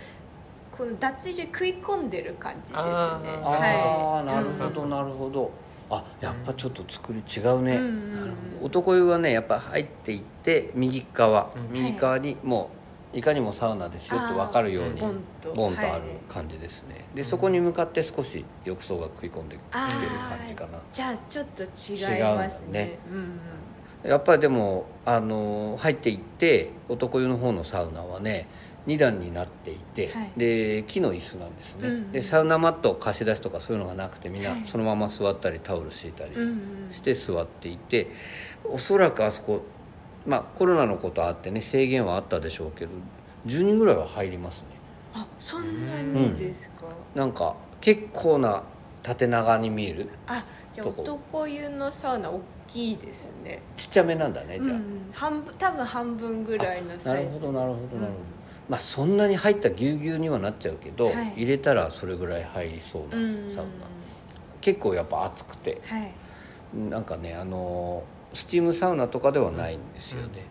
[0.81, 2.79] この脱衣所に食い込んでる感じですね。
[2.79, 3.45] あー。
[3.45, 5.51] ああ、はいなるほどなるほど。
[5.91, 7.79] あやっぱちょっと作り違うね、
[8.63, 11.73] 男湯はねやっぱ入っていって右側、うん。
[11.75, 12.71] 右側にも
[13.13, 15.51] ういかにもサウナですよって分かるようにボンと。
[15.53, 20.79] あるはい感じですね、でそこに向かって少し浴槽が食い込んできてるあ感じかな。
[20.79, 22.69] ーじゃあちょっと違いますね。
[22.69, 22.99] 違うね。
[23.13, 23.21] うんう
[24.07, 24.11] ん。
[24.11, 28.49] やっぱりでもあの入っていって男湯の方のサウナはね
[28.87, 30.33] 2段になっていて、はい。
[30.37, 32.13] で木の椅子なんですね、うんうん。
[32.13, 34.63] でサウナマット貸し出しとかそういうのがなくてみんなはい。
[34.67, 38.09] そのまま座ったりタオル敷いたりうんうんして座っていて、
[38.65, 39.63] おそらくあそこ
[40.27, 42.93] まあコロナのことあってね制限はあったでしょうけど
[43.47, 44.67] 10人ぐらいは入りますね。
[45.15, 48.63] あそんなにですか、なんか結構な
[49.03, 53.63] 縦長に見えるあじゃあ男湯のサウナ大きいですね。
[53.77, 58.40] ちっちゃめなんだねじゃあ、うん、半分多分半分ぐらいのサイズなるほどなるほどなるほど
[58.71, 61.33] まあそんなに入ったぎゅうぎゅうにはなっちゃうけど、はい。
[61.39, 63.71] 入れたらそれぐらい入りそうなうんサウナ。
[64.61, 66.13] 結構やっぱ暑くてはい。
[66.89, 70.47] なんかねあのスチームサウナとかではないんですよね、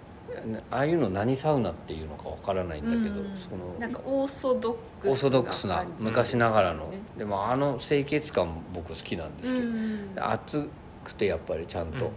[0.70, 3.38] ああいうの何サウナっていうのかわからないんだけど、うん。
[3.38, 6.92] そのなんかオーソドックスオーソドックスな昔ながらの。
[6.92, 10.70] ですでもあの清潔感僕好きなんですけど、うん暑
[11.06, 12.12] くてやっぱりちゃんうんと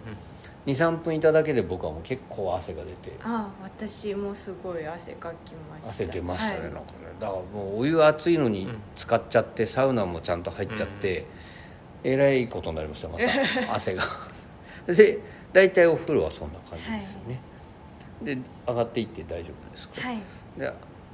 [0.66, 3.12] 23分いただけで僕はもう結構汗が出て。
[3.22, 5.90] あ私もすごい汗かきました。
[5.90, 6.62] 汗出ましたね、はい。
[6.62, 6.84] なんかね。
[7.20, 8.76] だからもうお湯熱いのにうん。
[8.96, 11.26] 使っちゃってサウナもちゃんと入っちゃって、
[12.04, 13.24] えらいことになりましたまた
[13.74, 14.02] 汗が。
[14.86, 15.18] で
[15.52, 17.40] 大体お風呂はそんな感じですよね、
[18.22, 20.18] で上がっていって大丈夫ですか、はい。
[20.58, 20.72] で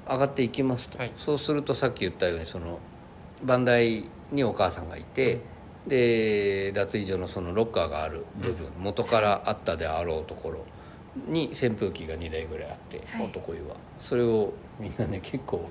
[0.08, 1.12] 上がっていきますと、はい。
[1.16, 2.78] そうするとさっき言ったようにその
[3.42, 5.40] 番台にお母さんがいて、
[5.88, 10.64] で脱衣所のそのロッカーがある部分、元からあったであろうところ
[11.26, 13.26] に扇風機が2台ぐらいあって、はい。
[13.26, 13.76] 男湯は。
[13.98, 15.68] それをみんなね結構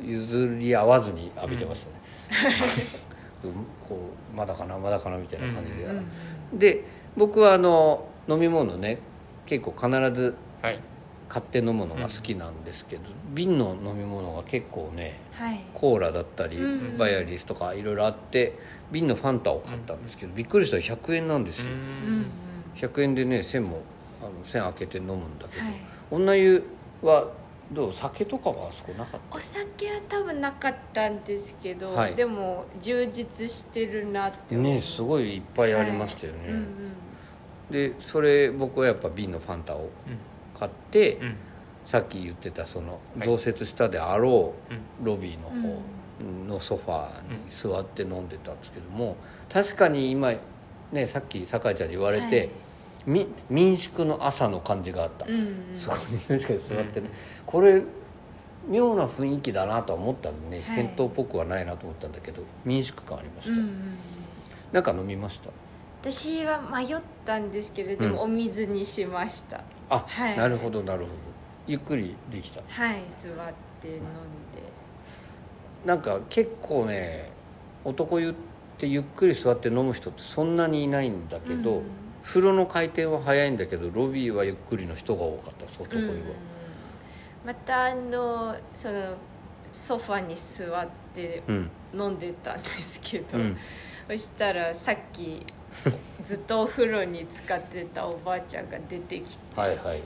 [0.00, 2.54] 譲り合わずに浴びてましたね、
[3.44, 3.52] うん。
[3.88, 3.98] こ
[4.32, 5.92] うまだかなまだかなみたいな感じで、う
[6.54, 6.58] ん。
[6.58, 6.84] で
[7.16, 8.98] 僕はあの飲み物ね
[9.46, 10.80] 結構必ずはい
[11.28, 15.60] 買って飲むのが好きなんですけど、瓶の飲み物が結構ねはい。
[15.72, 18.58] コーラだったり、うんバイアリスとかいろいろあって
[18.92, 22.26] 瓶のファンタを買ったんですけど、びっくりしたら100円なんですよ、うんうん
[22.76, 23.82] 100円でね線も
[24.20, 25.74] あの線開けて飲むんだけど、はい。
[26.10, 26.64] 女湯
[27.02, 27.30] は
[27.72, 27.92] どう？
[27.92, 32.14] 酒とかはあそこなかっお酒は多分なかったんですけど、はい。
[32.14, 36.50] でも充実してるなってねすごいいっぱいありましたよね、はい。
[36.50, 36.66] うん
[37.70, 39.88] でそれ僕はやっぱ瓶のファンタを
[40.64, 41.36] 買って、うん。
[41.86, 43.26] さっき言ってたそのはい。
[43.26, 44.76] 増設したであろうん。
[44.76, 45.78] うロビーの方
[46.48, 49.16] のソファーに座って飲んでたんですけども
[49.52, 50.32] 確かに今
[50.92, 52.50] ねさっき酒井ちゃんに言われて、はい。
[53.06, 55.56] み民宿の朝の感じがあった、うんうん。
[55.74, 57.10] そこに確かに座ってね、
[57.44, 57.82] これ
[58.66, 60.76] 妙な雰囲気だなとは思ったんでね、はい。
[60.76, 63.94] 銭湯っぽくはないなと思ったんだけど民宿感ありました、うんうん。
[64.72, 65.50] なんか飲みました？
[66.04, 70.36] 私は迷ったんですけどでもお水にしました、あ、はい。
[70.36, 71.12] なるほどなるほど。
[71.66, 72.60] ゆっくりできた。
[72.68, 73.32] はい座っ
[73.80, 74.04] て飲んで。
[75.86, 77.30] なんか結構ね
[77.84, 78.34] 男湯っ
[78.76, 81.82] てゆっくり座って飲む人ってそんなにいないんだけど、うん。
[82.22, 86.20] 風呂の回転は早いんだけどロビーはゆっくりの人が多かったです男湯は、うん。
[87.46, 89.14] またあのその
[89.72, 91.70] ソファに座ってうん。
[91.94, 93.56] 飲んでたんですけど、うん。
[94.06, 95.46] そしたらさっき
[96.22, 100.02] ずっとお風呂に使ってたおばあちゃんが出てきてはいはい、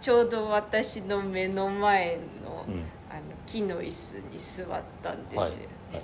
[0.00, 2.84] ちょうど私の目の前の,、うん。
[3.10, 5.46] あの木の椅子に座ったんですよね、
[5.92, 6.02] はいはい。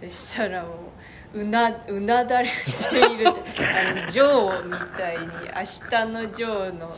[0.00, 6.96] でそしたらもううなうなだれているあのジョーみたいに「明日のジョーの」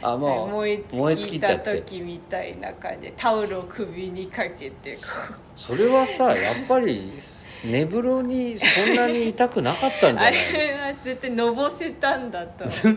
[0.00, 5.02] あもう燃え燃え尽きた時みたいな感じでタオルを首にかけてこ
[5.54, 7.18] それはさやっぱり
[7.64, 12.68] 寝風呂にそんなに痛くなかったんじゃないれは絶対のぼせたんだと。
[12.68, 12.94] す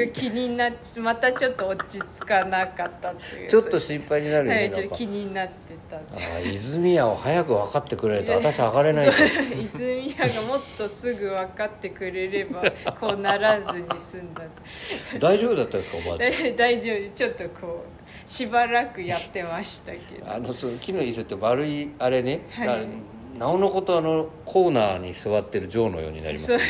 [0.00, 3.48] ごい気になってまたちょっと落ち着かなかったっていう。
[3.48, 4.88] ちょっと心配になるよね、はい、ちょなんか。
[4.88, 5.54] っと気になって
[5.88, 6.00] たあ
[6.36, 9.12] あ泉谷を早く分かってくれないと私上がれないと
[9.62, 12.62] 泉谷がもっとすぐ分かってくれれば
[13.00, 14.44] こうならずに済んだ
[15.18, 16.42] 大丈夫だったんですかおばあちゃん？
[16.42, 20.30] で 大丈夫ちょっとこうしばらくやってましたけど。
[20.30, 22.68] あのその木の椅子って丸いあれね、はい。
[22.68, 22.84] あ
[23.38, 26.62] なおのことあのコーナーに座ってる女王のようになりますね。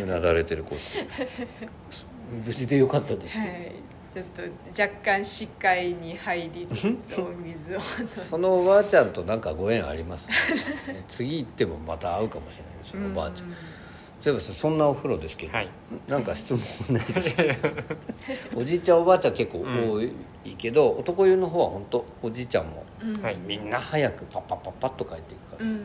[0.00, 0.06] う。
[0.06, 0.98] なだれてるコース。
[2.30, 3.72] 無事でよかったです、はい。
[4.12, 4.42] ちょっと
[4.82, 7.80] 若干視界に入りつつお水を。
[7.80, 10.34] そのおばあちゃんとなんかご縁ありますね。
[11.08, 13.54] 次行ってもまた会うかもしれないですそのおばあちゃん
[14.20, 15.68] そういえばそんなお風呂ですけど、はい。
[16.08, 17.42] なんか質問ないですか
[18.54, 20.12] おじいちゃんおばあちゃん結構多い
[20.56, 23.22] けど、男湯の方は本当おじいちゃんもうん。
[23.22, 25.80] はいみんな早くパッパッパッパッと帰っていくから、うん。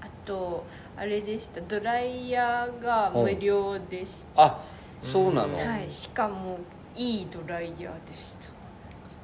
[0.00, 0.64] あと
[0.96, 1.60] あれでした。
[1.62, 4.44] ドライヤーが無料でした。
[4.44, 4.60] あ
[5.02, 6.58] そうなの、はい、しかも
[6.96, 8.57] いいドライヤーでした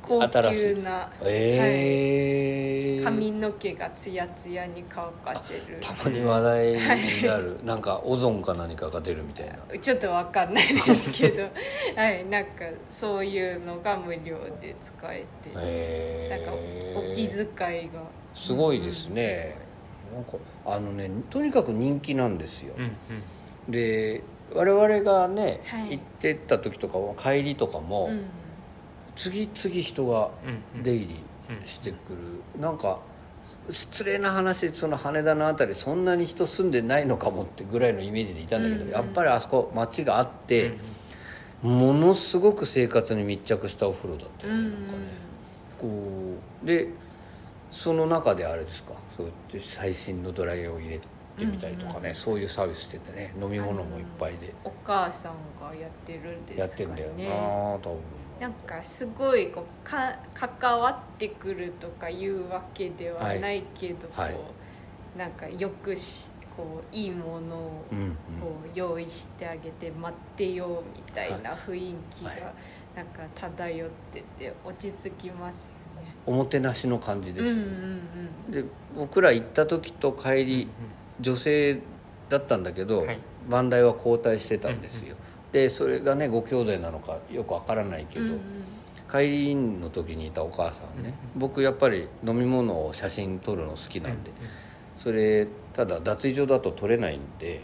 [0.06, 5.78] 高級な、ええはい、髪の毛がツヤツヤに乾かせる。
[5.80, 9.78] たまに話題になる、なんかオゾンか何かが出るみたいな。
[9.78, 11.44] ちょっとわかんないですけど。
[11.96, 12.24] はい。
[12.26, 12.50] なんか
[12.86, 18.02] そういうのが無料で使えて、へなんかお気遣いが。
[18.34, 19.56] すごいですね、
[20.12, 20.32] なんか
[20.66, 23.72] あのねとにかく人気なんですよ、うんうん。
[23.72, 25.92] で我々がね、はい。
[25.92, 28.24] 行ってた時とかは帰りとかも、うん
[29.16, 30.82] 次々人がうんうん。
[30.82, 31.16] 出入り
[31.66, 31.94] してく
[32.54, 32.98] る、なんか
[33.70, 40.78] 失礼な話その羽田のあたりそんなに人住んでないのかもってぐらいのイメージでいたんだけど、うんやっぱりあそこ街があって、うん
[41.64, 44.98] ものすごく生活に密着したお風呂だったよね、なんかね
[45.80, 45.88] こ
[46.62, 46.88] うで
[47.70, 48.92] その中であれですか？
[49.16, 51.06] そうやって最新のドライヤーを入れて
[51.46, 54.52] みたりとかね、うんうんそういうサービスしててね飲み物もいっぱいで。
[54.62, 56.58] お母さんがやってるんですかね。
[56.58, 57.34] やってんだよな
[57.76, 57.96] 多分
[58.40, 64.38] なんかすごいこうか関わってくるとかいうわけではないけど、はい。
[65.16, 67.84] なんかよくしこういいものを
[68.40, 72.42] こう用意してあげて待ってよみたいな雰囲気がはい。
[72.96, 75.56] なんか漂ってて落ち着きます
[75.96, 76.14] よね。
[76.26, 77.68] おもてなしの感じですよね、うん
[78.48, 78.64] うんで
[78.96, 80.68] 僕ら行った時と帰り
[81.20, 81.80] 女性
[82.28, 83.18] だったんだけど、はい。
[83.48, 85.16] 番台は交代してたんですよ、
[85.54, 88.40] でそれがねご兄弟なのかよくわからないけど、うんうん。
[89.08, 94.32] 帰りの時にいたお母さんね、うん僕やっぱり飲み物を写真撮るの好きなんで、
[94.96, 97.60] それただ脱衣所だと撮れないんで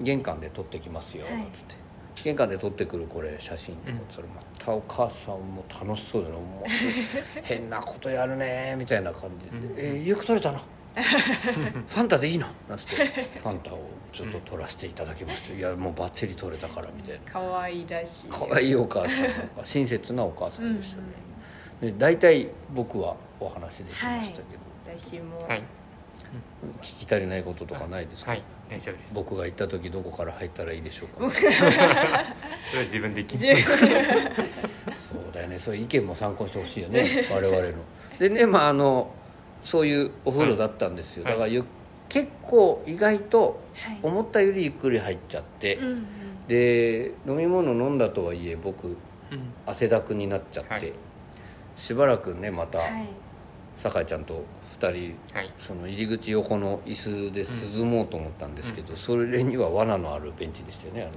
[0.00, 1.46] 玄関で撮ってきますよ」はい。
[1.52, 1.74] つって、
[2.22, 4.14] 玄関で撮ってくるこれ写真とか、うん。
[4.14, 6.70] それまたお母さんも楽しそうでねもう
[7.42, 9.74] 変なことやるねみたいな感じで「うん。
[9.76, 10.60] えーよく撮れたの
[10.94, 12.96] ファンタでいいの?」なんつって。
[13.42, 13.80] ファンタを
[14.12, 17.20] ちょっと撮らせていただきました「いやもうバッチリ撮れたから」みたいな。
[17.32, 18.28] 可愛らしい。
[18.30, 19.22] 可愛いお母さん。
[19.22, 21.02] なんか親切なお母さうんうんんでしたね、
[21.80, 24.42] で大体僕はお話できましたけ
[24.92, 25.62] ど、私も、はい。
[26.82, 28.42] 聞き足りないこととかないですか、はい。
[28.70, 29.14] 大丈夫です。
[29.14, 31.30] 僕が行った時どこから入ったらいいでしょうか？
[31.34, 32.24] それは
[32.84, 33.78] 自分で決めます。
[33.78, 35.58] そうだよね。
[35.58, 37.26] そういう意見も参考にしてほしいよね。
[37.30, 37.72] 我々の。
[38.18, 39.10] でねまああの
[39.64, 41.64] そういうお風呂だったんですよ、はいだからゆ
[42.08, 43.98] 結構意外とはい。
[44.02, 46.06] 思ったよりゆっくり入っちゃって、うんうん。
[46.46, 48.96] で飲み物飲んだとはいえ僕うん。
[49.66, 50.92] 汗だくになっちゃって、はい。
[51.76, 53.08] しばらくねまた、はい。
[53.74, 54.44] 酒井ちゃんと
[54.78, 55.52] 2人はい。
[55.58, 57.44] その入り口横の椅子で
[57.78, 61.12] 涼もうと思ったんですけど、それには罠のあるベンチでしたよねあの。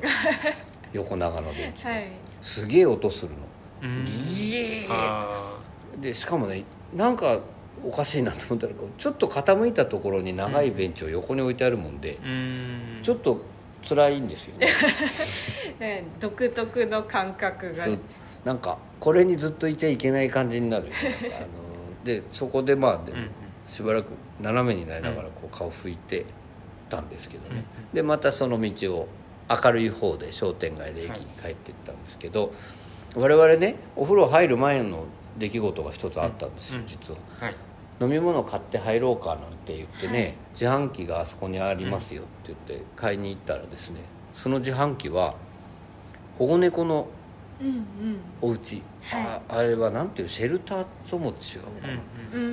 [0.94, 2.08] 横長のベンチ、はい。
[2.42, 3.38] すげえ音するの。
[3.84, 4.06] うん。
[4.06, 5.60] ギーあ
[6.00, 7.40] でしかもねなんか
[7.84, 13.04] おかしいなと思ったらちょっと傾いたところに長いベンチを横に置いてあるもんで、ーうん。
[13.04, 13.40] ちょっと
[13.88, 14.68] 辛いんですよね。
[15.80, 17.86] ね 独特の感覚が
[18.44, 20.88] なんかこれにずっといちゃいけない感じになる
[21.38, 21.48] あの
[22.04, 23.30] でそこでまあでうんうん。
[23.68, 24.12] しばらく
[24.42, 26.26] 斜めになりながらこう顔拭いて
[26.90, 29.08] たんですけどね、うんでまたその道を
[29.50, 32.54] 明るい方で商店街で駅に帰っていったんですけど、
[33.16, 35.06] 我々ねお風呂入る前の
[35.38, 36.86] 出来事が一つあったんですよ、うん。
[36.86, 37.20] 実は。
[37.40, 37.56] はい
[38.00, 44.02] 飲み物買って入ろうかなんて言ってね、自販機があそこにありますよって言って買いに行ったらですね
[44.34, 45.36] その自販機は
[46.38, 47.08] 保護猫の
[47.60, 47.84] うんうん。
[48.40, 51.94] お家、はああれはなんていうシェルターとも違うのかな、
[52.34, 52.50] うんうん。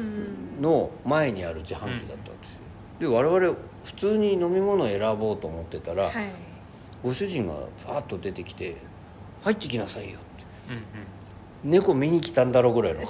[0.58, 2.60] うんの前にある自販機だったんですよ、
[3.00, 6.12] で我々普通に飲み物を選ぼうと思ってたら、はい。
[7.02, 7.54] ご主人が
[7.86, 8.76] パーッと出てきて
[9.44, 10.44] 「入ってきなさいよ」って。
[10.70, 11.70] うんうん。
[11.70, 13.00] 猫見に来たんだろうぐらいの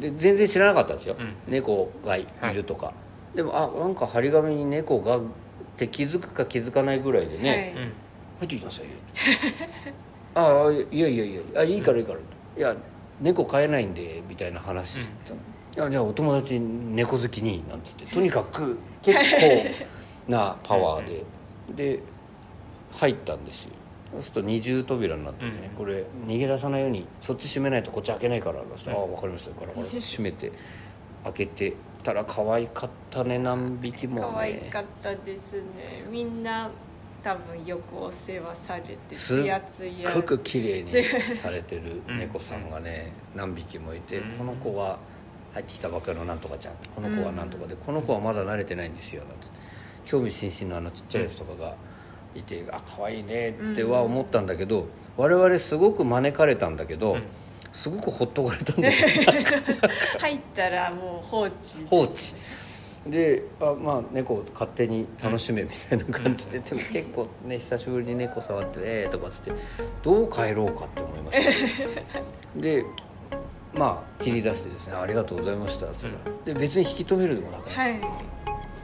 [0.00, 1.34] で全然知らなかったんですよ、うん。
[1.46, 2.92] 猫がいるとか、
[3.34, 5.22] でもあなんか張り紙に猫がっ
[5.76, 7.84] て気づくか気づかないぐらいでね、はい。
[7.84, 7.92] うん
[8.40, 8.90] 入ってきなさいよ
[10.34, 12.18] ああいやいやいやあいいからいいから。
[12.18, 12.76] いや
[13.20, 15.34] 猫飼えないんでみたいな話してた。
[15.34, 15.40] の、
[15.76, 18.04] いやじゃあお友達猫好きになんつって。
[18.06, 19.64] とにかく結構
[20.28, 21.24] なパワーで。
[21.74, 22.00] で
[22.92, 23.70] 入ったんですよ
[24.12, 25.76] そうすると二重扉になっててね、うん。
[25.76, 28.66] これ逃げ出さないようにそっち閉めないとこっち開けないからああ
[29.06, 29.54] 分かりました。
[29.54, 30.52] からから閉めて
[31.24, 34.20] 開けてたら可愛かったね何匹もね。
[34.20, 36.04] 可愛かったですね。
[36.10, 36.70] みんな
[37.22, 39.86] 多分よくお世話されてすっつやつ。
[39.86, 44.32] やすごく綺麗にされてる 猫さんがね何匹もいてうん。
[44.32, 44.98] この子は
[45.54, 46.74] 入ってきたばかりのなんとかちゃん。
[46.94, 49.46] この子はなんとかでこの子はまだ慣れてないんですよなんて。
[50.04, 51.76] 興味津々のあのちっちゃいやつとかが
[52.34, 57.22] いてあ可愛いねっては思ったんだけど我々すごく招かれたんだけどうん。
[57.72, 59.06] すごくほっとかれたんだよ。
[59.06, 59.46] ね
[60.20, 61.52] 入ったらもう放置。
[61.88, 62.34] 放置。
[63.06, 69.52] であまあ猫勝手に楽しめみたいな感じで、でも結構ね久しぶりに猫触って「えー」とかっつって
[70.04, 72.04] どう帰ろうかって思いました、 ね、
[72.54, 72.84] で
[73.74, 76.12] まあ切り出してですね「ありがとうございました」それ
[76.54, 78.00] で別に引き止めるでもなく「はい。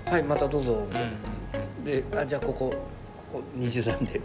[0.05, 1.85] はいまたどうぞ」みたいな、うん。
[1.85, 2.75] であじゃあここ
[3.57, 4.21] 20段で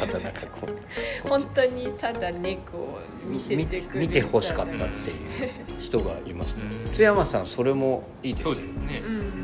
[0.00, 0.68] またなんかこう
[1.28, 6.92] 本当にただ猫を見せてくれ見てほしかったっていう人がいましたうん。
[6.92, 9.02] 津山さんそれもいいですそうですね。
[9.04, 9.40] うん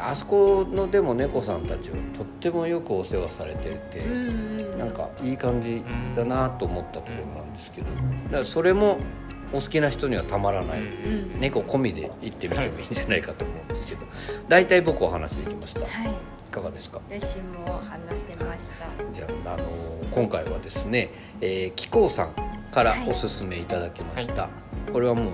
[0.00, 4.78] あそこのでも猫さんたちはとってもよくお世話されてて、うんうん。
[4.78, 5.82] なんかいい感じ
[6.14, 7.96] だなと思ったところなんですけどだ
[8.30, 8.98] からそれも
[9.52, 10.88] お好きな人にはたまらない、うんう
[11.36, 11.40] ん。
[11.40, 14.06] 猫込みで行ってみてもいいんじゃないかと思うんですけど
[14.48, 15.80] 大体僕お話できました。
[15.80, 17.00] いはいかがですか？
[17.10, 18.86] 私も話せました。
[19.12, 19.64] じゃあ、あの
[20.10, 22.32] 今回はですね、えー、紀行さん
[22.72, 24.48] からおすすめいただきました、
[24.92, 25.32] これはもう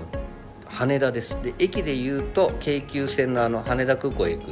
[0.67, 1.37] 羽田です。
[1.41, 4.43] で駅でいうと京急線のあの羽田空港へ行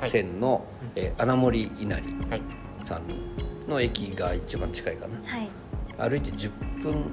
[0.00, 0.64] く線の、
[0.94, 2.42] えー穴守稲荷はい。
[2.84, 3.02] さん
[3.68, 5.18] の駅が一番近いかな。
[5.28, 5.50] はい。
[5.98, 7.04] 歩いて10分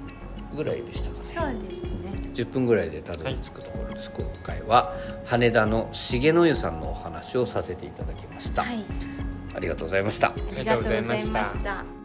[0.55, 1.23] ぐらいでしたかね。
[1.23, 4.93] そうですね10分ぐらいでたどり着くところです、今回は
[5.25, 8.83] 羽田の重野湯さんのお話をさせていただきました、はい。
[9.55, 10.27] ありがとうございました。
[10.29, 11.31] ありがとうございまし
[11.63, 12.02] た